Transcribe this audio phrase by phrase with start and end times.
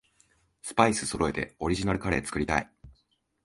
[0.63, 2.67] スパイスそろえてオリジナルカレー作りたい